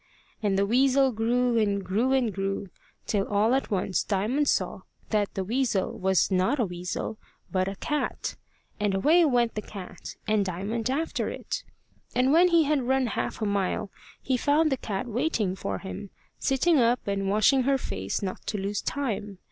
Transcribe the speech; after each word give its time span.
And 0.41 0.57
the 0.57 0.65
weasel 0.65 1.11
grew, 1.11 1.59
and 1.59 1.85
grew, 1.85 2.11
and 2.11 2.33
grew, 2.33 2.71
till 3.05 3.27
all 3.27 3.53
at 3.53 3.69
once 3.69 4.01
Diamond 4.03 4.47
saw 4.49 4.79
that 5.11 5.31
the 5.35 5.43
weasel 5.43 5.91
was 5.95 6.31
not 6.31 6.59
a 6.59 6.65
weasel 6.65 7.19
but 7.51 7.67
a 7.67 7.75
cat. 7.75 8.35
And 8.79 8.95
away 8.95 9.23
went 9.25 9.53
the 9.53 9.61
cat, 9.61 10.15
and 10.27 10.43
Diamond 10.43 10.89
after 10.89 11.29
it. 11.29 11.63
And 12.15 12.33
when 12.33 12.47
he 12.47 12.63
had 12.63 12.81
run 12.81 13.05
half 13.13 13.43
a 13.43 13.45
mile, 13.45 13.91
he 14.19 14.37
found 14.37 14.71
the 14.71 14.77
cat 14.77 15.05
waiting 15.05 15.55
for 15.55 15.77
him, 15.77 16.09
sitting 16.39 16.79
up 16.79 17.07
and 17.07 17.29
washing 17.29 17.61
her 17.61 17.77
face 17.77 18.23
not 18.23 18.43
to 18.47 18.57
lose 18.57 18.81
time. 18.81 19.37